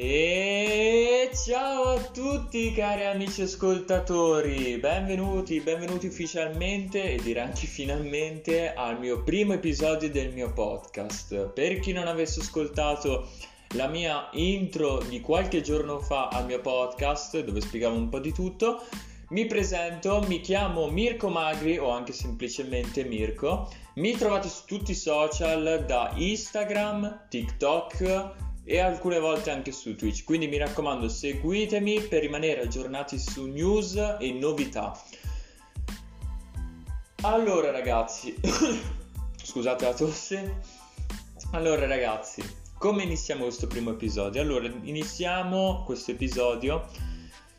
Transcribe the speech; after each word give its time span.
E 0.00 1.28
ciao 1.44 1.94
a 1.94 1.98
tutti 1.98 2.72
cari 2.72 3.04
amici 3.04 3.42
ascoltatori, 3.42 4.78
benvenuti, 4.78 5.58
benvenuti 5.60 6.06
ufficialmente 6.06 7.14
e 7.14 7.20
direi 7.20 7.42
anche 7.42 7.66
finalmente 7.66 8.72
al 8.74 9.00
mio 9.00 9.24
primo 9.24 9.54
episodio 9.54 10.08
del 10.08 10.32
mio 10.32 10.52
podcast. 10.52 11.48
Per 11.48 11.80
chi 11.80 11.90
non 11.90 12.06
avesse 12.06 12.38
ascoltato 12.38 13.26
la 13.74 13.88
mia 13.88 14.28
intro 14.34 15.02
di 15.02 15.20
qualche 15.20 15.62
giorno 15.62 15.98
fa 15.98 16.28
al 16.28 16.46
mio 16.46 16.60
podcast 16.60 17.40
dove 17.40 17.60
spiegavo 17.60 17.96
un 17.96 18.08
po' 18.08 18.20
di 18.20 18.32
tutto, 18.32 18.80
mi 19.30 19.46
presento, 19.46 20.24
mi 20.28 20.40
chiamo 20.40 20.88
Mirko 20.88 21.28
Magri 21.28 21.76
o 21.76 21.90
anche 21.90 22.12
semplicemente 22.12 23.02
Mirko. 23.02 23.68
Mi 23.94 24.12
trovate 24.12 24.48
su 24.48 24.64
tutti 24.64 24.92
i 24.92 24.94
social 24.94 25.84
da 25.86 26.12
Instagram, 26.14 27.26
TikTok, 27.28 28.46
e 28.70 28.80
alcune 28.80 29.18
volte 29.18 29.50
anche 29.50 29.72
su 29.72 29.96
Twitch. 29.96 30.24
Quindi 30.24 30.46
mi 30.46 30.58
raccomando, 30.58 31.08
seguitemi 31.08 32.02
per 32.02 32.20
rimanere 32.20 32.60
aggiornati 32.60 33.18
su 33.18 33.46
news 33.46 33.96
e 34.20 34.30
novità. 34.32 34.92
Allora 37.22 37.70
ragazzi, 37.70 38.38
scusate 39.42 39.84
la 39.86 39.94
tosse. 39.94 40.60
Allora 41.52 41.86
ragazzi, 41.86 42.42
come 42.76 43.04
iniziamo 43.04 43.44
questo 43.44 43.66
primo 43.66 43.92
episodio? 43.92 44.42
Allora, 44.42 44.70
iniziamo 44.82 45.84
questo 45.86 46.10
episodio 46.10 46.86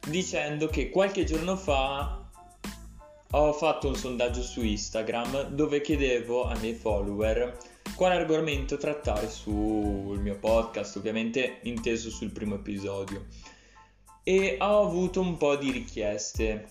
dicendo 0.07 0.67
che 0.67 0.91
qualche 0.91 1.23
giorno 1.23 1.57
fa 1.57 2.23
ho 3.31 3.53
fatto 3.53 3.87
un 3.87 3.95
sondaggio 3.95 4.43
su 4.43 4.61
Instagram 4.61 5.49
dove 5.49 5.81
chiedevo 5.81 6.45
ai 6.45 6.59
miei 6.59 6.75
follower 6.75 7.57
quale 7.95 8.15
argomento 8.15 8.77
trattare 8.77 9.29
sul 9.29 10.19
mio 10.19 10.37
podcast, 10.37 10.97
ovviamente 10.97 11.59
inteso 11.63 12.09
sul 12.09 12.31
primo 12.31 12.55
episodio. 12.55 13.25
E 14.23 14.57
ho 14.59 14.85
avuto 14.85 15.21
un 15.21 15.37
po' 15.37 15.55
di 15.55 15.71
richieste. 15.71 16.69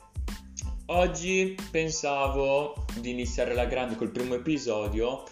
Oggi 0.87 1.57
pensavo 1.71 2.85
di 3.01 3.11
iniziare 3.11 3.55
la 3.55 3.67
grande 3.67 3.97
col 3.97 4.11
primo 4.11 4.35
episodio 4.35 5.25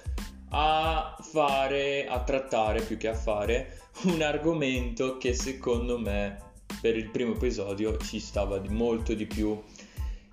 a 0.50 1.16
fare, 1.20 2.06
a 2.06 2.22
trattare 2.22 2.82
più 2.82 2.96
che 2.96 3.08
a 3.08 3.14
fare 3.14 3.80
un 4.04 4.22
argomento 4.22 5.16
che 5.16 5.32
secondo 5.34 5.98
me 5.98 6.38
per 6.80 6.96
il 6.96 7.10
primo 7.10 7.32
episodio 7.32 7.96
ci 7.98 8.20
stava 8.20 8.58
di 8.58 8.68
molto 8.68 9.14
di 9.14 9.26
più 9.26 9.60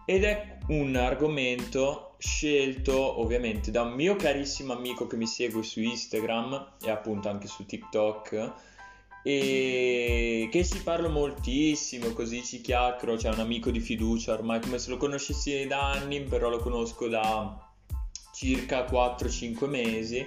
ed 0.05 0.23
è 0.23 0.57
un 0.67 0.95
argomento 0.95 2.12
scelto 2.25 3.19
ovviamente 3.19 3.69
da 3.69 3.81
un 3.81 3.91
mio 3.91 4.16
carissimo 4.16 4.71
amico 4.71 5.07
che 5.07 5.17
mi 5.17 5.27
segue 5.27 5.61
su 5.61 5.81
Instagram 5.81 6.75
e 6.81 6.89
appunto 6.89 7.27
anche 7.27 7.47
su 7.47 7.65
TikTok 7.65 8.53
e 9.21 10.47
che 10.49 10.65
ci 10.65 10.81
parlo 10.83 11.09
moltissimo, 11.09 12.11
così 12.13 12.41
ci 12.43 12.61
chiacchiero, 12.61 13.17
c'è 13.17 13.30
un 13.30 13.39
amico 13.39 13.71
di 13.71 13.81
fiducia 13.81 14.33
ormai 14.33 14.61
come 14.61 14.80
se 14.80 14.89
lo 14.89 14.97
conoscessi 14.97 15.67
da 15.67 15.91
anni, 15.91 16.21
però 16.21 16.47
lo 16.49 16.59
conosco 16.59 17.09
da 17.09 17.69
circa 18.33 18.85
4-5 18.85 19.67
mesi. 19.67 20.25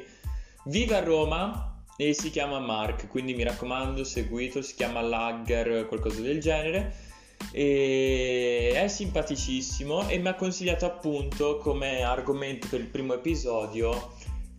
Vive 0.64 0.96
a 0.96 1.02
Roma 1.02 1.82
e 1.96 2.12
si 2.12 2.30
chiama 2.30 2.58
Mark, 2.58 3.08
quindi 3.08 3.34
mi 3.34 3.42
raccomando 3.42 4.04
seguito, 4.04 4.60
si 4.60 4.74
chiama 4.74 5.00
Lagger, 5.00 5.86
qualcosa 5.86 6.20
del 6.20 6.40
genere 6.40 7.05
e 7.52 8.72
è 8.74 8.88
simpaticissimo 8.88 10.08
e 10.08 10.18
mi 10.18 10.28
ha 10.28 10.34
consigliato 10.34 10.84
appunto 10.86 11.58
come 11.58 12.02
argomento 12.02 12.68
per 12.68 12.80
il 12.80 12.86
primo 12.86 13.14
episodio 13.14 14.12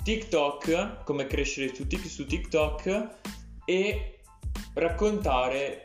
TikTok, 0.03 1.03
come 1.03 1.27
crescere 1.27 1.73
su 1.75 2.25
TikTok 2.25 3.09
e 3.65 4.19
raccontare 4.73 5.81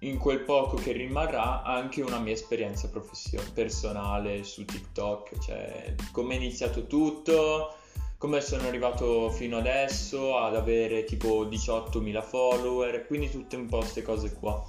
in 0.00 0.16
quel 0.18 0.40
poco 0.40 0.76
che 0.76 0.92
rimarrà 0.92 1.62
anche 1.62 2.02
una 2.02 2.18
mia 2.18 2.32
esperienza 2.32 2.88
profession- 2.88 3.52
personale 3.52 4.44
su 4.44 4.64
TikTok, 4.64 5.38
cioè 5.38 5.94
come 6.12 6.34
è 6.34 6.36
iniziato 6.36 6.86
tutto, 6.86 7.74
come 8.16 8.40
sono 8.40 8.66
arrivato 8.66 9.30
fino 9.30 9.58
adesso 9.58 10.38
ad 10.38 10.56
avere 10.56 11.04
tipo 11.04 11.44
18.000 11.44 12.22
follower, 12.22 13.06
quindi 13.06 13.30
tutte 13.30 13.56
un 13.56 13.66
po' 13.66 13.78
queste 13.78 14.02
cose 14.02 14.32
qua. 14.32 14.64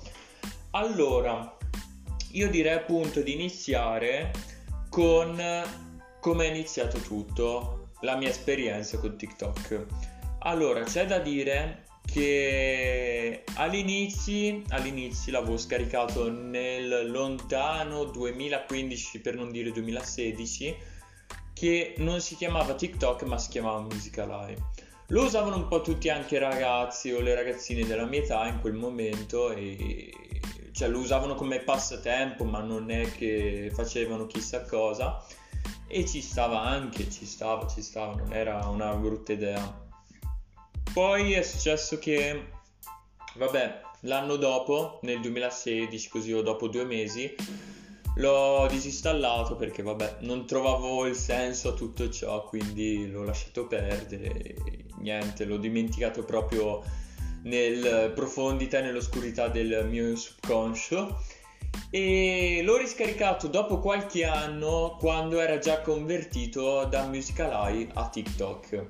Allora, 0.72 1.58
io 2.32 2.50
direi 2.50 2.74
appunto 2.74 3.22
di 3.22 3.34
iniziare 3.34 4.32
con 4.90 5.42
come 6.20 6.46
è 6.46 6.50
iniziato 6.50 7.00
tutto, 7.00 7.92
la 8.02 8.16
mia 8.18 8.30
esperienza 8.30 8.98
con 9.00 9.18
TikTok. 9.18 9.86
Allora, 10.40 10.84
c'è 10.84 11.06
da 11.06 11.20
dire 11.20 11.86
che 12.06 13.44
all'inizio, 13.56 14.62
all'inizio 14.70 15.32
l'avevo 15.32 15.58
scaricato 15.58 16.32
nel 16.32 17.10
lontano 17.10 18.06
2015 18.06 19.20
per 19.20 19.36
non 19.36 19.52
dire 19.52 19.72
2016 19.72 20.76
che 21.54 21.94
non 21.98 22.20
si 22.20 22.36
chiamava 22.36 22.74
TikTok 22.74 23.24
ma 23.24 23.38
si 23.38 23.50
chiamava 23.50 23.82
Musicalai. 23.82 24.56
Lo 25.08 25.24
usavano 25.24 25.56
un 25.56 25.68
po' 25.68 25.82
tutti 25.82 26.10
anche 26.10 26.36
i 26.36 26.40
ragazzi 26.40 27.12
o 27.12 27.20
le 27.20 27.34
ragazzine 27.34 27.86
della 27.86 28.06
mia 28.06 28.22
età 28.22 28.48
in 28.48 28.60
quel 28.60 28.74
momento 28.74 29.52
e 29.52 30.12
cioè 30.72 30.88
lo 30.88 31.00
usavano 31.00 31.36
come 31.36 31.60
passatempo, 31.60 32.44
ma 32.44 32.60
non 32.62 32.90
è 32.90 33.12
che 33.12 33.72
facevano 33.74 34.28
chissà 34.28 34.64
cosa. 34.64 35.24
E 35.88 36.06
ci 36.06 36.22
stava 36.22 36.62
anche, 36.62 37.10
ci 37.10 37.26
stava, 37.26 37.68
ci 37.68 37.82
stava, 37.82 38.16
non 38.16 38.34
era 38.34 38.68
una 38.68 38.94
brutta 38.94 39.34
idea. 39.34 39.88
Poi 40.94 41.34
è 41.34 41.42
successo 41.42 41.98
che, 41.98 42.48
vabbè, 43.36 43.82
l'anno 44.02 44.36
dopo, 44.36 45.00
nel 45.04 45.20
2016, 45.22 46.10
così 46.10 46.34
o 46.34 46.42
dopo 46.42 46.68
due 46.68 46.86
mesi, 46.86 47.36
l'ho 48.16 48.68
disinstallato 48.70 49.56
perché, 49.56 49.82
vabbè, 49.82 50.18
non 50.22 50.46
trovavo 50.46 51.06
il 51.06 51.16
senso 51.16 51.70
a 51.70 51.74
tutto 51.74 52.10
ciò, 52.10 52.44
quindi 52.44 53.10
l'ho 53.10 53.24
lasciato 53.24 53.68
perdere. 53.68 54.56
Niente, 55.00 55.46
l'ho 55.46 55.58
dimenticato 55.58 56.24
proprio 56.24 56.84
nel 57.44 58.12
profondità 58.14 58.80
e 58.80 58.82
nell'oscurità 58.82 59.48
del 59.48 59.88
mio 59.90 60.16
subconscio. 60.16 61.22
E 61.92 62.62
l'ho 62.64 62.78
riscaricato 62.78 63.48
dopo 63.48 63.80
qualche 63.80 64.26
anno 64.26 64.98
quando 65.00 65.40
era 65.40 65.58
già 65.58 65.82
convertito 65.82 66.86
da 66.86 67.06
Musicalai 67.06 67.90
a 67.94 68.10
TikTok. 68.10 68.88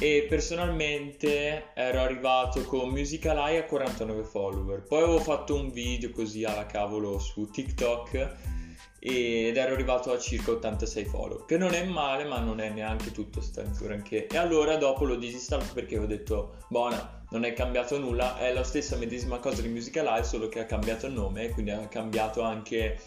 E 0.00 0.26
personalmente 0.28 1.72
ero 1.74 2.00
arrivato 2.00 2.62
con 2.64 2.90
Musicalai 2.90 3.56
a 3.58 3.64
49 3.64 4.24
follower. 4.24 4.82
Poi 4.82 5.02
avevo 5.02 5.18
fatto 5.18 5.54
un 5.54 5.70
video 5.70 6.10
così 6.10 6.44
alla 6.44 6.66
cavolo 6.66 7.18
su 7.18 7.48
TikTok 7.50 8.56
ed 8.98 9.56
ero 9.56 9.74
arrivato 9.74 10.12
a 10.12 10.18
circa 10.18 10.50
86 10.52 11.04
follow 11.04 11.44
che 11.44 11.56
non 11.56 11.72
è 11.72 11.84
male 11.84 12.24
ma 12.24 12.40
non 12.40 12.60
è 12.60 12.68
neanche 12.68 13.12
tutto 13.12 13.40
granché 13.80 14.26
e 14.26 14.36
allora 14.36 14.76
dopo 14.76 15.04
l'ho 15.04 15.14
disinstallato 15.14 15.72
perché 15.72 15.98
ho 15.98 16.06
detto 16.06 16.56
buona 16.68 17.24
non 17.30 17.44
è 17.44 17.52
cambiato 17.52 17.98
nulla 17.98 18.38
è 18.38 18.52
la 18.52 18.64
stessa 18.64 18.96
medesima 18.96 19.38
cosa 19.38 19.62
di 19.62 19.68
Musical 19.68 20.04
Live 20.04 20.24
solo 20.24 20.48
che 20.48 20.60
ha 20.60 20.64
cambiato 20.64 21.06
il 21.06 21.12
nome 21.12 21.50
quindi 21.50 21.70
ha 21.70 21.86
cambiato 21.86 22.42
anche 22.42 22.98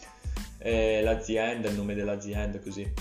eh, 0.61 1.01
l'azienda 1.01 1.69
il 1.69 1.75
nome 1.75 1.95
dell'azienda 1.95 2.59
così. 2.59 2.91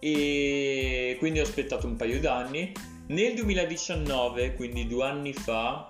E 0.00 1.16
quindi 1.18 1.40
ho 1.40 1.42
aspettato 1.42 1.86
un 1.86 1.96
paio 1.96 2.20
d'anni. 2.20 2.72
Nel 3.08 3.34
2019 3.34 4.54
quindi 4.54 4.86
due 4.86 5.04
anni 5.04 5.32
fa 5.32 5.87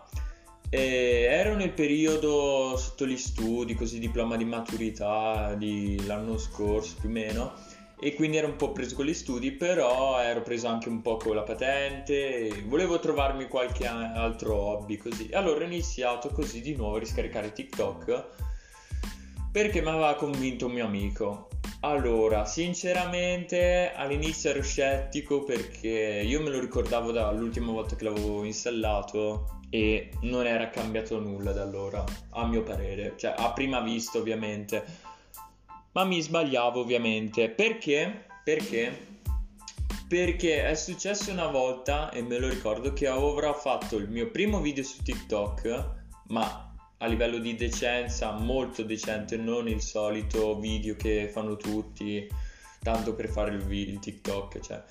e 0.70 1.26
ero 1.30 1.54
nel 1.54 1.72
periodo 1.72 2.76
sotto 2.76 3.06
gli 3.06 3.16
studi, 3.16 3.74
così 3.74 3.98
diploma 3.98 4.36
di 4.36 4.44
maturità 4.44 5.54
di 5.54 6.04
l'anno 6.06 6.36
scorso 6.38 6.96
più 7.00 7.08
o 7.08 7.12
meno, 7.12 7.52
e 8.00 8.14
quindi 8.14 8.36
ero 8.36 8.46
un 8.46 8.56
po' 8.56 8.70
preso 8.70 8.94
con 8.94 9.06
gli 9.06 9.14
studi, 9.14 9.52
però 9.52 10.20
ero 10.20 10.42
preso 10.42 10.68
anche 10.68 10.88
un 10.88 11.02
po' 11.02 11.16
con 11.16 11.34
la 11.34 11.42
patente, 11.42 12.62
volevo 12.66 13.00
trovarmi 13.00 13.48
qualche 13.48 13.86
altro 13.86 14.54
hobby 14.54 14.96
così. 14.96 15.30
Allora 15.32 15.64
ho 15.64 15.66
iniziato 15.66 16.28
così 16.28 16.60
di 16.60 16.76
nuovo 16.76 16.96
a 16.96 17.00
riscaricare 17.00 17.52
TikTok 17.52 18.26
perché 19.50 19.80
mi 19.80 19.88
aveva 19.88 20.14
convinto 20.14 20.66
un 20.66 20.72
mio 20.72 20.84
amico. 20.84 21.48
Allora, 21.80 22.44
sinceramente 22.44 23.92
all'inizio 23.94 24.50
ero 24.50 24.62
scettico 24.62 25.44
perché 25.44 26.22
io 26.26 26.42
me 26.42 26.50
lo 26.50 26.58
ricordavo 26.58 27.12
dall'ultima 27.12 27.70
volta 27.70 27.94
che 27.94 28.02
l'avevo 28.02 28.42
installato 28.42 29.60
e 29.70 30.10
non 30.22 30.44
era 30.44 30.70
cambiato 30.70 31.20
nulla 31.20 31.52
da 31.52 31.62
allora, 31.62 32.04
a 32.30 32.46
mio 32.46 32.64
parere, 32.64 33.14
cioè 33.16 33.32
a 33.36 33.52
prima 33.52 33.80
vista 33.80 34.18
ovviamente, 34.18 34.84
ma 35.92 36.02
mi 36.02 36.20
sbagliavo 36.20 36.80
ovviamente, 36.80 37.48
perché? 37.48 38.26
Perché? 38.42 39.06
Perché 40.08 40.64
è 40.64 40.74
successo 40.74 41.30
una 41.30 41.46
volta, 41.46 42.10
e 42.10 42.22
me 42.22 42.38
lo 42.38 42.48
ricordo, 42.48 42.92
che 42.92 43.06
avrò 43.06 43.54
fatto 43.54 43.98
il 43.98 44.08
mio 44.08 44.30
primo 44.30 44.60
video 44.60 44.82
su 44.82 45.00
TikTok, 45.02 45.90
ma 46.28 46.67
a 46.98 47.06
livello 47.06 47.38
di 47.38 47.54
decenza 47.54 48.32
molto 48.32 48.82
decente, 48.82 49.36
non 49.36 49.68
il 49.68 49.80
solito 49.80 50.58
video 50.58 50.96
che 50.96 51.28
fanno 51.32 51.56
tutti, 51.56 52.28
tanto 52.82 53.14
per 53.14 53.28
fare 53.28 53.54
il, 53.54 53.70
il 53.70 53.98
TikTok, 53.98 54.60
cioè 54.60 54.82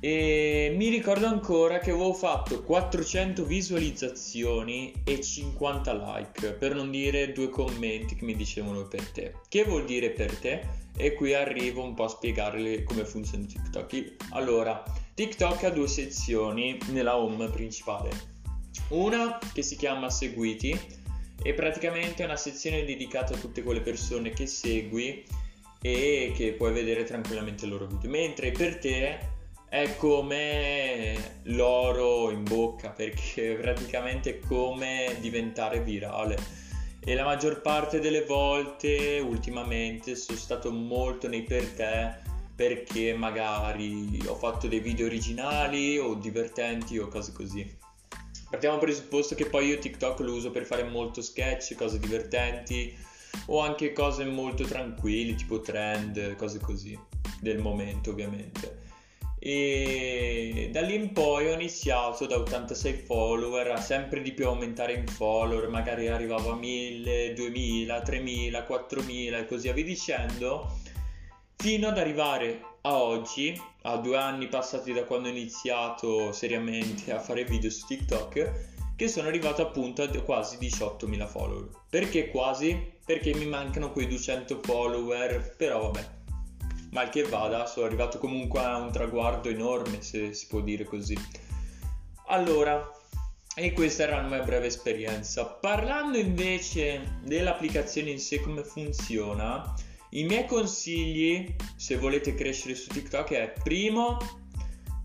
E 0.00 0.72
mi 0.76 0.88
ricordo 0.88 1.26
ancora 1.26 1.80
che 1.80 1.90
avevo 1.90 2.14
fatto 2.14 2.62
400 2.62 3.44
visualizzazioni 3.44 4.92
e 5.04 5.20
50 5.20 5.92
like, 5.92 6.52
per 6.52 6.74
non 6.74 6.90
dire 6.90 7.32
due 7.32 7.50
commenti 7.50 8.14
che 8.14 8.24
mi 8.24 8.34
dicevano 8.34 8.86
per 8.86 9.06
te. 9.10 9.34
Che 9.48 9.64
vuol 9.64 9.84
dire 9.84 10.10
per 10.10 10.34
te? 10.36 10.86
E 10.96 11.14
qui 11.14 11.34
arrivo 11.34 11.82
un 11.82 11.94
po' 11.94 12.04
a 12.04 12.08
spiegarle 12.08 12.84
come 12.84 13.04
funziona 13.04 13.44
TikTok. 13.44 14.14
Allora, 14.30 14.82
TikTok 15.14 15.64
ha 15.64 15.70
due 15.70 15.88
sezioni 15.88 16.78
nella 16.90 17.16
home 17.16 17.50
principale. 17.50 18.36
Una 18.88 19.38
che 19.52 19.62
si 19.62 19.76
chiama 19.76 20.08
Seguiti 20.08 20.97
e 21.42 21.54
praticamente 21.54 22.22
è 22.22 22.26
una 22.26 22.36
sezione 22.36 22.84
dedicata 22.84 23.34
a 23.34 23.38
tutte 23.38 23.62
quelle 23.62 23.80
persone 23.80 24.30
che 24.30 24.46
segui 24.46 25.24
e 25.80 26.32
che 26.34 26.52
puoi 26.52 26.72
vedere 26.72 27.04
tranquillamente 27.04 27.64
il 27.64 27.70
loro 27.70 27.86
video. 27.86 28.10
Mentre 28.10 28.50
per 28.50 28.78
te 28.78 29.36
è 29.68 29.96
come 29.96 31.40
l'oro 31.44 32.30
in 32.30 32.42
bocca 32.42 32.90
perché 32.90 33.54
praticamente 33.60 34.30
è 34.30 34.38
come 34.40 35.16
diventare 35.20 35.82
virale 35.82 36.36
e 37.00 37.14
la 37.14 37.24
maggior 37.24 37.60
parte 37.60 38.00
delle 38.00 38.24
volte 38.24 39.18
ultimamente 39.20 40.16
sono 40.16 40.38
stato 40.38 40.72
molto 40.72 41.28
nei 41.28 41.42
per 41.42 41.70
te 41.72 42.14
perché 42.54 43.14
magari 43.14 44.20
ho 44.26 44.34
fatto 44.34 44.66
dei 44.66 44.80
video 44.80 45.06
originali 45.06 45.96
o 45.98 46.14
divertenti 46.14 46.98
o 46.98 47.06
cose 47.08 47.32
così 47.32 47.77
partiamo 48.50 48.76
dal 48.76 48.84
presupposto 48.84 49.34
che 49.34 49.46
poi 49.46 49.68
io 49.68 49.78
TikTok 49.78 50.20
lo 50.20 50.34
uso 50.34 50.50
per 50.50 50.64
fare 50.64 50.84
molto 50.84 51.22
sketch, 51.22 51.74
cose 51.74 51.98
divertenti 51.98 52.96
o 53.46 53.60
anche 53.60 53.92
cose 53.92 54.24
molto 54.24 54.64
tranquille 54.64 55.34
tipo 55.34 55.60
trend, 55.60 56.36
cose 56.36 56.58
così 56.58 56.98
del 57.40 57.58
momento 57.58 58.10
ovviamente. 58.10 58.86
E 59.40 60.68
da 60.72 60.80
lì 60.80 60.94
in 60.94 61.12
poi 61.12 61.48
ho 61.48 61.52
iniziato 61.52 62.26
da 62.26 62.36
86 62.38 62.92
follower 62.94 63.70
a 63.70 63.76
sempre 63.76 64.20
di 64.20 64.32
più 64.32 64.46
aumentare 64.46 64.94
in 64.94 65.06
follower, 65.06 65.68
magari 65.68 66.08
arrivavo 66.08 66.52
a 66.52 66.56
1000, 66.56 67.34
2000, 67.34 68.00
3000, 68.00 68.62
4000 68.64 69.38
e 69.38 69.46
così 69.46 69.72
via 69.72 69.84
dicendo, 69.84 70.76
fino 71.56 71.88
ad 71.88 71.98
arrivare 71.98 72.77
a 72.88 73.02
oggi, 73.02 73.60
a 73.82 73.98
due 73.98 74.16
anni 74.16 74.48
passati 74.48 74.94
da 74.94 75.04
quando 75.04 75.28
ho 75.28 75.30
iniziato 75.30 76.32
seriamente 76.32 77.12
a 77.12 77.18
fare 77.18 77.44
video 77.44 77.68
su 77.68 77.86
TikTok, 77.86 78.76
che 78.96 79.08
sono 79.08 79.28
arrivato 79.28 79.60
appunto 79.60 80.02
a 80.02 80.08
quasi 80.22 80.56
18.000 80.56 81.26
follower. 81.26 81.68
Perché 81.90 82.30
quasi? 82.30 82.94
Perché 83.04 83.34
mi 83.34 83.44
mancano 83.44 83.92
quei 83.92 84.08
200 84.08 84.60
follower, 84.62 85.54
però 85.56 85.90
vabbè, 85.90 86.08
mal 86.92 87.10
che 87.10 87.24
vada, 87.24 87.66
sono 87.66 87.84
arrivato 87.84 88.18
comunque 88.18 88.60
a 88.60 88.78
un 88.78 88.90
traguardo 88.90 89.50
enorme, 89.50 90.00
se 90.00 90.32
si 90.32 90.46
può 90.46 90.60
dire 90.60 90.84
così. 90.84 91.16
Allora, 92.28 92.90
e 93.54 93.72
questa 93.74 94.04
era 94.04 94.22
la 94.22 94.28
mia 94.28 94.42
breve 94.42 94.68
esperienza. 94.68 95.44
Parlando 95.44 96.16
invece 96.16 97.18
dell'applicazione 97.22 98.10
in 98.10 98.18
sé, 98.18 98.40
come 98.40 98.64
funziona, 98.64 99.74
i 100.10 100.24
miei 100.24 100.46
consigli, 100.46 101.54
se 101.76 101.96
volete 101.96 102.34
crescere 102.34 102.74
su 102.74 102.88
TikTok, 102.88 103.30
è 103.32 103.52
primo, 103.62 104.18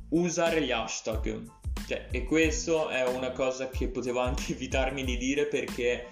usare 0.09 0.61
gli 0.61 0.71
hashtag. 0.71 1.43
Cioè, 1.87 2.07
e 2.11 2.23
questo 2.23 2.89
è 2.89 3.05
una 3.07 3.31
cosa 3.31 3.69
che 3.69 3.89
potevo 3.89 4.19
anche 4.19 4.53
evitarmi 4.53 5.03
di 5.03 5.17
dire 5.17 5.45
perché 5.47 6.07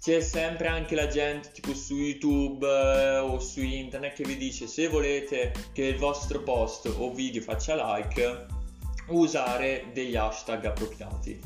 c'è 0.00 0.20
sempre 0.20 0.68
anche 0.68 0.94
la 0.94 1.08
gente 1.08 1.50
tipo 1.50 1.74
su 1.74 1.96
YouTube 1.96 2.64
eh, 2.64 3.18
o 3.18 3.40
su 3.40 3.60
internet 3.60 4.14
che 4.14 4.22
vi 4.22 4.36
dice 4.36 4.68
se 4.68 4.86
volete 4.86 5.52
che 5.72 5.86
il 5.86 5.96
vostro 5.96 6.40
post 6.44 6.86
o 6.86 7.12
video 7.12 7.42
faccia 7.42 7.96
like 7.96 8.46
usare 9.08 9.86
degli 9.92 10.14
hashtag 10.14 10.66
appropriati 10.66 11.40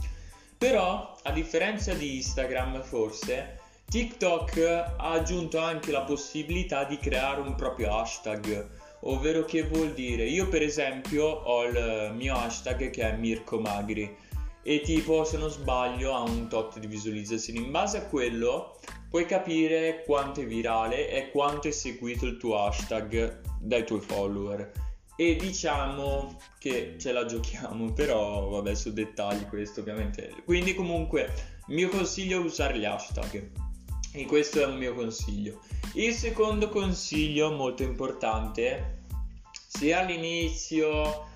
però 0.59 1.17
a 1.23 1.33
differenza 1.33 1.95
di 1.95 2.17
Instagram 2.17 2.83
forse 2.83 3.62
TikTok 3.93 4.57
ha 4.97 5.11
aggiunto 5.11 5.59
anche 5.59 5.91
la 5.91 6.01
possibilità 6.01 6.85
di 6.85 6.97
creare 6.97 7.43
un 7.43 7.55
proprio 7.55 7.95
hashtag 7.95 8.67
ovvero 9.01 9.45
che 9.45 9.65
vuol 9.65 9.93
dire 9.93 10.25
io 10.25 10.49
per 10.49 10.63
esempio 10.63 11.27
ho 11.27 11.63
il 11.65 12.15
mio 12.17 12.35
hashtag 12.35 12.89
che 12.89 13.03
è 13.03 13.15
Mirko 13.15 13.61
Magri 13.61 14.17
e 14.63 14.81
tipo 14.81 15.25
se 15.25 15.37
non 15.37 15.51
sbaglio 15.51 16.15
ha 16.15 16.23
un 16.23 16.49
tot 16.49 16.79
di 16.79 16.87
visualizzazioni. 16.87 17.59
In 17.59 17.71
base 17.71 17.99
a 17.99 18.07
quello 18.07 18.79
puoi 19.11 19.27
capire 19.27 20.05
quanto 20.07 20.41
è 20.41 20.47
virale 20.47 21.11
e 21.11 21.31
quanto 21.31 21.69
è 21.69 21.71
seguito 21.71 22.25
il 22.25 22.39
tuo 22.39 22.65
hashtag 22.65 23.43
dai 23.61 23.85
tuoi 23.85 24.01
follower. 24.01 24.73
E 25.17 25.37
diciamo 25.37 26.39
che 26.59 26.95
ce 26.99 27.13
la 27.13 27.27
giochiamo 27.27 27.93
però 27.93 28.49
vabbè 28.49 28.75
su 28.75 28.91
dettagli 28.95 29.45
questo 29.49 29.81
ovviamente. 29.81 30.33
Quindi 30.47 30.75
comunque 30.75 31.31
il 31.67 31.75
mio 31.75 31.91
consiglio 31.91 32.41
è 32.41 32.43
usare 32.43 32.79
gli 32.79 32.87
hashtag 32.87 33.71
e 34.13 34.27
questo 34.27 34.61
è 34.61 34.67
un 34.67 34.77
mio 34.77 34.95
consiglio. 34.95 35.61
Il 35.95 36.13
secondo 36.13 36.69
consiglio 36.69 37.51
molto 37.53 37.83
importante 37.83 39.01
se 39.67 39.93
all'inizio 39.95 41.27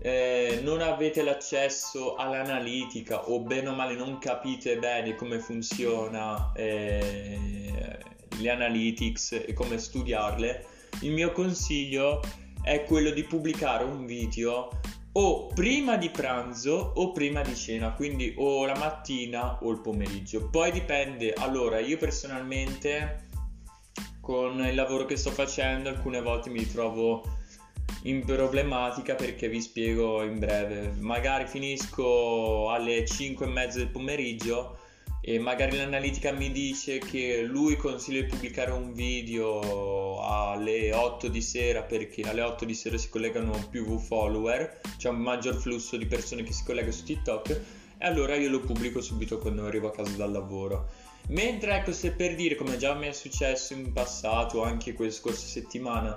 eh, 0.00 0.60
non 0.62 0.80
avete 0.80 1.22
l'accesso 1.22 2.14
all'analitica 2.14 3.28
o 3.28 3.40
bene 3.40 3.68
o 3.68 3.74
male 3.74 3.94
non 3.94 4.18
capite 4.18 4.78
bene 4.78 5.14
come 5.14 5.38
funziona 5.38 6.52
eh, 6.54 7.98
le 8.38 8.50
analytics 8.50 9.32
e 9.46 9.52
come 9.52 9.78
studiarle, 9.78 10.66
il 11.02 11.12
mio 11.12 11.32
consiglio 11.32 12.20
è 12.62 12.84
quello 12.84 13.10
di 13.10 13.22
pubblicare 13.22 13.84
un 13.84 14.06
video 14.06 14.68
o 15.18 15.46
prima 15.46 15.96
di 15.96 16.10
pranzo 16.10 16.92
o 16.94 17.12
prima 17.12 17.40
di 17.40 17.54
cena, 17.54 17.92
quindi 17.92 18.34
o 18.36 18.66
la 18.66 18.76
mattina 18.76 19.58
o 19.62 19.70
il 19.70 19.80
pomeriggio. 19.80 20.50
Poi 20.50 20.70
dipende, 20.70 21.32
allora 21.32 21.78
io 21.78 21.96
personalmente 21.96 23.24
con 24.20 24.62
il 24.64 24.74
lavoro 24.74 25.06
che 25.06 25.16
sto 25.16 25.30
facendo 25.30 25.88
alcune 25.88 26.20
volte 26.20 26.50
mi 26.50 26.58
ritrovo 26.58 27.24
in 28.02 28.24
problematica 28.24 29.14
perché 29.14 29.48
vi 29.48 29.62
spiego 29.62 30.22
in 30.22 30.38
breve. 30.38 30.92
Magari 30.98 31.46
finisco 31.46 32.70
alle 32.70 33.06
5 33.06 33.46
e 33.46 33.48
mezza 33.48 33.78
del 33.78 33.88
pomeriggio 33.88 34.78
e 35.28 35.40
magari 35.40 35.76
l'analitica 35.76 36.30
mi 36.30 36.52
dice 36.52 36.98
che 36.98 37.42
lui 37.42 37.74
consiglia 37.74 38.20
di 38.20 38.28
pubblicare 38.28 38.70
un 38.70 38.92
video 38.92 40.20
alle 40.20 40.94
8 40.94 41.26
di 41.26 41.42
sera 41.42 41.82
perché 41.82 42.22
alle 42.22 42.42
8 42.42 42.64
di 42.64 42.74
sera 42.74 42.96
si 42.96 43.08
collegano 43.08 43.50
più 43.68 43.98
follower, 43.98 44.82
c'è 44.96 45.08
un 45.08 45.16
maggior 45.16 45.56
flusso 45.56 45.96
di 45.96 46.06
persone 46.06 46.44
che 46.44 46.52
si 46.52 46.62
collega 46.62 46.92
su 46.92 47.02
TikTok 47.02 47.48
e 47.98 48.06
allora 48.06 48.36
io 48.36 48.48
lo 48.48 48.60
pubblico 48.60 49.00
subito 49.00 49.38
quando 49.38 49.66
arrivo 49.66 49.88
a 49.88 49.90
casa 49.90 50.14
dal 50.14 50.30
lavoro. 50.30 50.90
Mentre 51.30 51.74
ecco 51.74 51.90
se 51.90 52.12
per 52.12 52.36
dire 52.36 52.54
come 52.54 52.76
già 52.76 52.94
mi 52.94 53.08
è 53.08 53.12
successo 53.12 53.72
in 53.72 53.92
passato, 53.92 54.62
anche 54.62 54.92
questa 54.92 55.22
scorsa 55.22 55.44
settimana, 55.48 56.16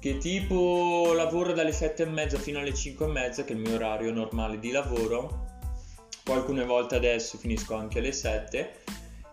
che 0.00 0.18
tipo 0.18 1.12
lavoro 1.14 1.52
dalle 1.52 1.70
7 1.70 2.02
e 2.02 2.06
mezza 2.06 2.38
fino 2.38 2.58
alle 2.58 2.74
5 2.74 3.06
e 3.06 3.08
mezza, 3.08 3.44
che 3.44 3.52
è 3.52 3.54
il 3.56 3.62
mio 3.62 3.76
orario 3.76 4.12
normale 4.12 4.58
di 4.58 4.72
lavoro. 4.72 5.51
Poi 6.24 6.36
alcune 6.36 6.64
volte 6.64 6.94
adesso 6.94 7.36
finisco 7.38 7.74
anche 7.74 7.98
alle 7.98 8.12
7 8.12 8.80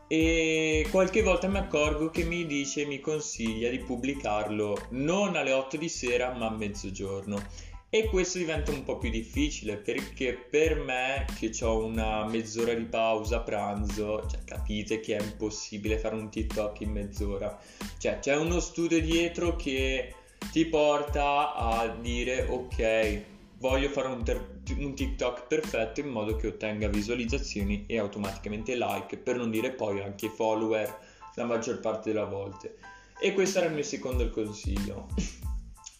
e 0.08 0.88
qualche 0.90 1.22
volta 1.22 1.48
mi 1.48 1.60
accorgo 1.60 2.10
che 2.10 2.24
mi 2.24 2.48
dice, 2.48 2.86
mi 2.86 3.00
consiglia 3.00 3.70
di 3.70 3.78
pubblicarlo 3.78 4.88
non 4.92 5.36
alle 5.36 5.52
8 5.52 5.78
di 5.78 5.88
sera 5.88 6.34
ma 6.34 6.48
a 6.48 6.52
mezzogiorno. 6.52 7.68
E 7.92 8.06
questo 8.06 8.38
diventa 8.38 8.72
un 8.72 8.84
po' 8.84 8.98
più 8.98 9.10
difficile 9.10 9.76
perché 9.78 10.34
per 10.34 10.76
me 10.76 11.26
che 11.38 11.52
ho 11.62 11.84
una 11.84 12.26
mezz'ora 12.26 12.74
di 12.74 12.86
pausa 12.86 13.40
pranzo, 13.40 14.28
cioè 14.28 14.44
capite 14.44 15.00
che 15.00 15.16
è 15.16 15.22
impossibile 15.22 15.98
fare 15.98 16.16
un 16.16 16.30
TikTok 16.30 16.82
in 16.82 16.92
mezz'ora. 16.92 17.60
Cioè 17.98 18.20
c'è 18.20 18.36
uno 18.36 18.60
studio 18.60 19.00
dietro 19.00 19.56
che 19.56 20.14
ti 20.52 20.66
porta 20.66 21.54
a 21.56 21.88
dire 21.88 22.46
ok, 22.48 23.24
voglio 23.60 23.90
fare 23.90 24.08
un, 24.08 24.24
ter- 24.24 24.62
un, 24.78 24.96
TikTok 24.96 25.48
perfetto 25.48 26.00
in 26.00 26.08
modo 26.08 26.36
che 26.36 26.48
ottenga 26.48 26.88
visualizzazioni 26.88 27.86
e 27.88 28.00
automaticamente 28.00 28.76
like, 28.76 29.18
per 29.18 29.36
non 29.36 29.52
dire 29.52 29.72
poi 29.72 30.02
anche 30.02 30.30
follower 30.30 30.98
la 31.36 31.46
maggior 31.46 31.80
parte 31.80 32.12
delle 32.12 32.26
volte. 32.26 32.78
E 33.22 33.34
questo 33.34 33.60
era 33.60 33.68
il 33.68 33.74
mio 33.74 33.84
secondo 33.84 34.30
consiglio. 34.30 35.08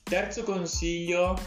Terzo 0.04 0.44
consiglio 0.44 1.38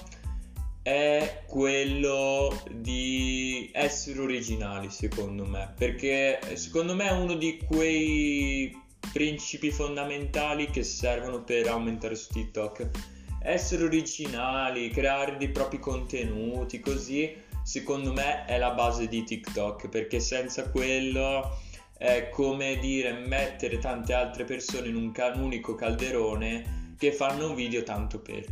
è 0.82 1.44
quello 1.46 2.62
di 2.70 3.70
essere 3.72 4.20
originali, 4.20 4.90
secondo 4.90 5.46
me, 5.46 5.72
perché 5.76 6.38
secondo 6.54 6.94
me 6.94 7.08
è 7.08 7.12
uno 7.12 7.34
di 7.34 7.58
quei 7.66 8.70
principi 9.12 9.70
fondamentali 9.70 10.66
che 10.70 10.82
servono 10.82 11.42
per 11.42 11.68
aumentare 11.68 12.14
su 12.14 12.32
TikTok. 12.32 12.90
Essere 13.44 13.84
originali, 13.84 14.88
creare 14.90 15.36
dei 15.36 15.50
propri 15.50 15.80
contenuti, 15.80 16.78
così 16.78 17.34
secondo 17.64 18.12
me 18.12 18.44
è 18.44 18.56
la 18.56 18.70
base 18.70 19.08
di 19.08 19.24
TikTok, 19.24 19.88
perché 19.88 20.20
senza 20.20 20.70
quello 20.70 21.58
è 21.96 22.28
come 22.30 22.78
dire 22.78 23.12
mettere 23.12 23.78
tante 23.78 24.12
altre 24.12 24.44
persone 24.44 24.88
in 24.88 24.96
un, 24.96 25.12
ca- 25.12 25.32
un 25.34 25.42
unico 25.42 25.74
calderone 25.74 26.94
che 26.98 27.12
fanno 27.12 27.48
un 27.48 27.54
video 27.54 27.82
tanto 27.82 28.20
per 28.20 28.44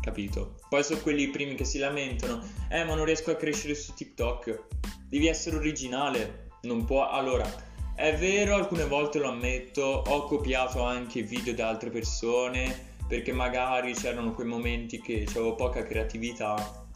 capito? 0.00 0.56
Poi 0.68 0.84
sono 0.84 1.00
quelli 1.00 1.22
i 1.22 1.30
primi 1.30 1.54
che 1.54 1.64
si 1.64 1.78
lamentano, 1.78 2.42
eh 2.68 2.84
ma 2.84 2.94
non 2.94 3.06
riesco 3.06 3.30
a 3.30 3.36
crescere 3.36 3.74
su 3.74 3.94
TikTok, 3.94 4.66
devi 5.08 5.26
essere 5.26 5.56
originale, 5.56 6.48
non 6.62 6.84
può... 6.84 7.08
Allora, 7.08 7.50
è 7.94 8.14
vero, 8.14 8.56
alcune 8.56 8.84
volte 8.84 9.18
lo 9.18 9.30
ammetto, 9.30 9.82
ho 9.82 10.24
copiato 10.26 10.82
anche 10.82 11.22
video 11.22 11.54
da 11.54 11.68
altre 11.68 11.88
persone 11.88 12.92
perché 13.06 13.32
magari 13.32 13.92
c'erano 13.94 14.32
quei 14.32 14.46
momenti 14.46 15.00
che 15.00 15.26
avevo 15.28 15.54
poca 15.54 15.82
creatività 15.82 16.86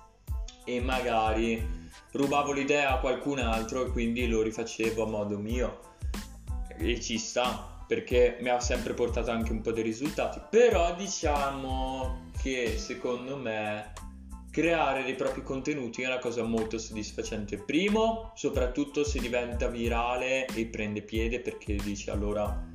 e 0.65 0.81
magari 0.81 1.77
rubavo 2.13 2.53
l'idea 2.53 2.93
a 2.93 3.01
qualcun 3.01 3.39
altro 3.39 3.87
e 3.87 3.91
quindi 3.91 4.27
lo 4.29 4.43
rifacevo 4.43 5.05
a 5.05 5.09
modo 5.09 5.39
mio. 5.39 5.81
E 6.77 7.01
ci 7.01 7.19
sta 7.19 7.85
perché 7.87 8.37
mi 8.41 8.51
ha 8.51 8.61
sempre 8.61 8.93
portato 8.93 9.31
anche 9.31 9.51
un 9.51 9.63
po' 9.63 9.73
dei 9.73 9.83
risultati. 9.83 10.41
Però 10.51 10.95
diciamo 10.95 12.31
che 12.41 12.77
secondo 12.79 13.37
me 13.37 13.93
creare 14.51 15.05
dei 15.05 15.15
propri 15.15 15.43
contenuti 15.43 16.03
è 16.03 16.07
una 16.07 16.19
cosa 16.19 16.43
molto 16.43 16.79
soddisfacente. 16.79 17.57
Primo 17.59 18.33
soprattutto 18.35 19.05
se 19.05 19.21
diventa 19.21 19.69
virale 19.69 20.47
e 20.47 20.67
prende 20.67 21.03
piede 21.03 21.41
perché 21.41 21.77
dici 21.77 22.11
allora 22.11 22.67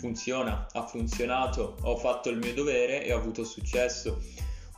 funziona 0.00 0.66
ha 0.72 0.86
funzionato 0.86 1.76
ho 1.82 1.96
fatto 1.96 2.30
il 2.30 2.38
mio 2.38 2.54
dovere 2.54 3.04
e 3.04 3.12
ho 3.12 3.18
avuto 3.18 3.44
successo 3.44 4.18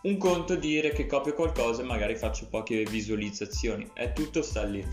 un 0.02 0.16
conto 0.18 0.56
dire 0.56 0.90
che 0.90 1.06
copio 1.06 1.32
qualcosa 1.32 1.82
e 1.82 1.84
magari 1.84 2.16
faccio 2.16 2.48
poche 2.48 2.82
visualizzazioni, 2.82 3.88
è 3.94 4.12
tutto 4.12 4.42
sta 4.42 4.64
lì. 4.64 4.84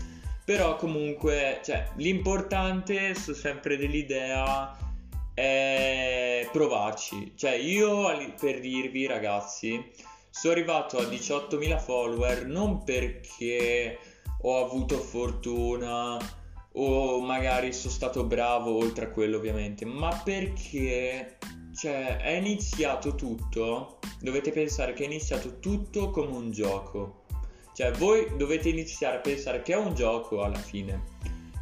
Però 0.44 0.76
comunque, 0.76 1.60
cioè, 1.64 1.88
l'importante, 1.96 3.14
sto 3.14 3.34
sempre 3.34 3.76
dell'idea, 3.76 4.76
è 5.34 6.48
provarci. 6.52 7.32
Cioè, 7.36 7.54
io 7.54 8.08
per 8.38 8.60
dirvi 8.60 9.06
ragazzi, 9.06 9.90
sono 10.30 10.52
arrivato 10.52 10.98
a 10.98 11.02
18.000 11.02 11.78
follower 11.80 12.46
non 12.46 12.84
perché 12.84 13.98
ho 14.42 14.64
avuto 14.64 14.96
fortuna 14.98 16.18
o 16.72 17.20
magari 17.20 17.72
sono 17.72 17.92
stato 17.92 18.24
bravo 18.24 18.76
oltre 18.76 19.06
a 19.06 19.10
quello 19.10 19.38
ovviamente, 19.38 19.84
ma 19.84 20.20
perché 20.22 21.38
cioè, 21.74 22.18
è 22.18 22.32
iniziato 22.32 23.14
tutto. 23.14 23.98
Dovete 24.20 24.52
pensare 24.52 24.92
che 24.92 25.04
è 25.04 25.06
iniziato 25.06 25.58
tutto 25.58 26.10
come 26.10 26.36
un 26.36 26.50
gioco. 26.50 27.24
Cioè, 27.74 27.92
voi 27.92 28.36
dovete 28.36 28.68
iniziare 28.68 29.16
a 29.16 29.20
pensare 29.20 29.62
che 29.62 29.72
è 29.72 29.76
un 29.76 29.94
gioco 29.94 30.42
alla 30.42 30.58
fine. 30.58 31.18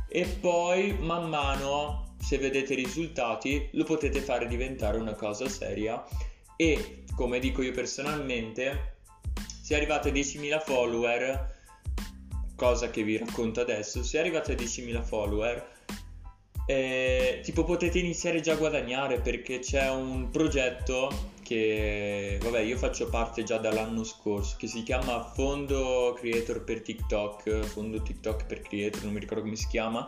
E 0.09 0.25
poi, 0.25 0.97
man 0.99 1.29
mano, 1.29 2.17
se 2.19 2.39
vedete 2.39 2.73
i 2.73 2.77
risultati, 2.77 3.69
lo 3.73 3.85
potete 3.85 4.21
fare 4.21 4.47
diventare 4.49 4.99
una 4.99 5.15
cosa 5.15 5.49
seria. 5.49 6.05
E, 6.57 7.05
come 7.15 7.39
dico 7.39 7.63
io 7.63 7.73
personalmente, 7.73 8.97
se 9.63 9.77
arrivate 9.77 10.09
a 10.09 10.13
10.000 10.13 10.61
follower, 10.65 11.57
cosa 12.59 12.91
che 12.91 13.05
vi 13.05 13.17
racconto 13.17 13.61
adesso, 13.61 14.03
se 14.03 14.19
arrivate 14.19 14.53
a 14.53 14.57
10.000 14.57 15.01
follower, 15.05 15.65
eh, 16.67 17.41
tipo 17.45 17.63
potete 17.63 18.01
iniziare 18.01 18.41
già 18.41 18.55
a 18.55 18.57
guadagnare 18.57 19.21
perché 19.21 19.61
c'è 19.61 19.89
un 19.89 20.29
progetto 20.31 21.37
che 21.43 22.39
vabbè 22.43 22.59
io 22.59 22.77
faccio 22.77 23.09
parte 23.09 23.43
già 23.43 23.57
dall'anno 23.57 24.05
scorso 24.05 24.57
che 24.59 24.67
si 24.67 24.83
chiama 24.83 25.25
Fondo 25.33 26.15
Creator 26.19 26.65
per 26.65 26.83
TikTok 26.83 27.61
Fondo 27.61 28.03
TikTok 28.03 28.45
per 28.45 28.61
Creator 28.61 29.05
non 29.05 29.15
mi 29.15 29.21
ricordo 29.21 29.45
come 29.45 29.57
si 29.57 29.67
chiama 29.69 30.07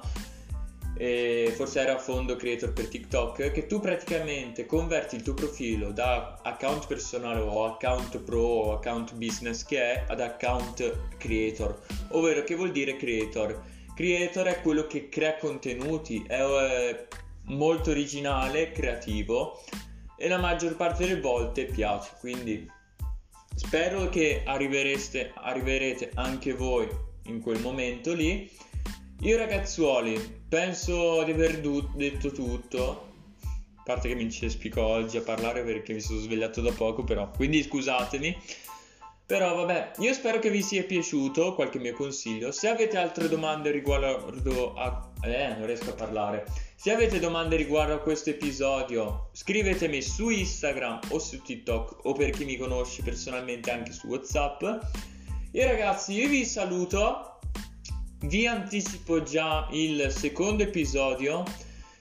forse 0.96 1.80
era 1.80 1.98
Fondo 1.98 2.36
Creator 2.36 2.72
per 2.72 2.88
TikTok 2.88 3.52
che 3.52 3.66
tu 3.66 3.80
praticamente 3.80 4.66
converti 4.66 5.16
il 5.16 5.22
tuo 5.22 5.34
profilo 5.34 5.92
da 5.92 6.38
account 6.42 6.86
personale 6.86 7.40
o 7.40 7.64
account 7.64 8.18
pro 8.18 8.40
o 8.40 8.72
account 8.74 9.14
business 9.14 9.64
che 9.64 9.80
è 9.80 10.04
ad 10.08 10.20
account 10.20 11.16
creator 11.16 11.80
ovvero 12.10 12.44
che 12.44 12.54
vuol 12.54 12.70
dire 12.70 12.96
creator 12.96 13.62
creator 14.00 14.46
è 14.46 14.62
quello 14.62 14.86
che 14.86 15.10
crea 15.10 15.36
contenuti, 15.36 16.24
è 16.26 16.42
eh, 16.42 17.06
molto 17.48 17.90
originale, 17.90 18.72
creativo 18.72 19.60
e 20.16 20.26
la 20.26 20.38
maggior 20.38 20.74
parte 20.74 21.06
delle 21.06 21.20
volte 21.20 21.66
piace. 21.66 22.12
Quindi 22.18 22.66
spero 23.54 24.08
che 24.08 24.42
arriverete 24.46 26.12
anche 26.14 26.54
voi 26.54 26.88
in 27.24 27.42
quel 27.42 27.60
momento 27.60 28.14
lì. 28.14 28.50
Io 29.22 29.36
ragazzuoli, 29.36 30.18
penso 30.48 31.22
di 31.24 31.32
aver 31.32 31.60
du- 31.60 31.90
detto 31.94 32.32
tutto. 32.32 33.08
A 33.76 33.82
parte 33.84 34.08
che 34.08 34.14
mi 34.14 34.22
incespico 34.22 34.82
oggi 34.82 35.18
a 35.18 35.20
parlare 35.20 35.62
perché 35.62 35.92
mi 35.92 36.00
sono 36.00 36.20
svegliato 36.20 36.62
da 36.62 36.72
poco, 36.72 37.04
però. 37.04 37.30
Quindi 37.30 37.62
scusatemi. 37.62 38.34
Però 39.26 39.54
vabbè, 39.56 39.92
io 39.98 40.14
spero 40.14 40.38
che 40.38 40.48
vi 40.48 40.62
sia 40.62 40.84
piaciuto 40.84 41.54
qualche 41.54 41.78
mio 41.78 41.92
consiglio. 41.92 42.50
Se 42.50 42.68
avete 42.68 42.96
altre 42.96 43.28
domande 43.28 43.70
riguardo 43.70 44.72
a... 44.74 45.12
Eh, 45.22 45.54
non 45.54 45.66
riesco 45.66 45.90
a 45.90 45.94
parlare. 45.94 46.46
Se 46.74 46.90
avete 46.90 47.18
domande 47.18 47.56
riguardo 47.56 47.92
a 47.92 47.98
questo 47.98 48.30
episodio, 48.30 49.28
scrivetemi 49.32 50.00
su 50.00 50.30
Instagram 50.30 50.98
o 51.10 51.18
su 51.18 51.42
TikTok 51.42 52.06
o 52.06 52.12
per 52.14 52.30
chi 52.30 52.46
mi 52.46 52.56
conosce 52.56 53.02
personalmente 53.02 53.70
anche 53.70 53.92
su 53.92 54.06
WhatsApp. 54.06 54.62
E 55.52 55.66
ragazzi, 55.66 56.14
io 56.14 56.28
vi 56.28 56.46
saluto. 56.46 57.29
Vi 58.22 58.46
anticipo 58.46 59.22
già 59.22 59.66
il 59.70 60.10
secondo 60.10 60.62
episodio 60.62 61.42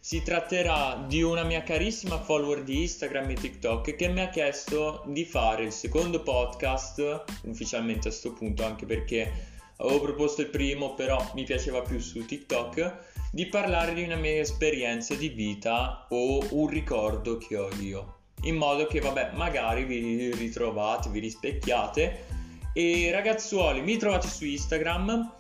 si 0.02 0.22
tratterà 0.22 1.06
di 1.08 1.22
una 1.22 1.44
mia 1.44 1.64
carissima 1.64 2.20
follower 2.20 2.62
di 2.64 2.82
Instagram 2.82 3.30
e 3.30 3.34
TikTok 3.36 3.96
che 3.96 4.08
mi 4.10 4.20
ha 4.20 4.28
chiesto 4.28 5.02
di 5.08 5.24
fare 5.24 5.64
il 5.64 5.72
secondo 5.72 6.22
podcast, 6.22 7.24
ufficialmente 7.44 8.10
a 8.10 8.12
questo 8.12 8.34
punto, 8.34 8.66
anche 8.66 8.86
perché 8.86 9.32
avevo 9.78 10.02
proposto 10.02 10.42
il 10.42 10.50
primo, 10.50 10.94
però 10.94 11.32
mi 11.36 11.46
piaceva 11.46 11.82
più 11.84 12.00
su 12.00 12.26
TikTok, 12.26 12.98
di 13.32 13.46
parlare 13.46 13.94
di 13.94 14.04
una 14.04 14.18
mia 14.18 14.42
esperienza 14.42 15.16
di 15.16 15.30
vita 15.30 16.06
o 16.10 16.46
un 16.50 16.68
ricordo 16.68 17.38
che 17.38 17.56
ho 17.56 17.70
io. 17.80 18.16
In 18.42 18.58
modo 18.58 18.88
che, 18.88 19.00
vabbè, 19.00 19.32
magari 19.36 19.86
vi 19.86 20.34
ritrovate, 20.34 21.10
vi 21.10 21.20
rispecchiate. 21.20 22.26
E 22.74 23.10
ragazzuoli, 23.10 23.82
mi 23.82 23.96
trovate 23.96 24.28
su 24.28 24.46
Instagram. 24.46 25.38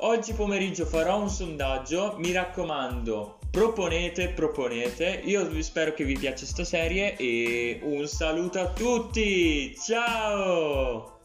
Oggi 0.00 0.32
pomeriggio 0.32 0.86
farò 0.86 1.20
un 1.20 1.28
sondaggio, 1.28 2.14
mi 2.18 2.30
raccomando, 2.30 3.38
proponete, 3.50 4.28
proponete. 4.28 5.22
Io 5.24 5.60
spero 5.60 5.92
che 5.92 6.04
vi 6.04 6.16
piaccia 6.16 6.44
questa 6.44 6.62
serie 6.62 7.16
e 7.16 7.80
un 7.82 8.06
saluto 8.06 8.60
a 8.60 8.68
tutti. 8.68 9.74
Ciao! 9.74 11.17